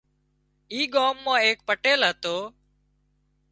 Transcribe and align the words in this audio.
اي 0.73 0.79
ڳام 0.93 1.15
مان 1.25 1.37
ايڪ 1.45 1.57
پٽيل 1.67 1.99
هتو 2.09 2.35